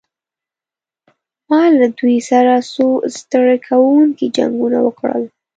ما 1.49 1.61
له 1.79 1.87
دوی 1.97 2.17
سره 2.29 2.53
څو 2.71 2.87
ستړي 3.17 3.57
کوونکي 3.67 4.25
جنګونه 4.37 4.77
وکړل. 4.83 5.23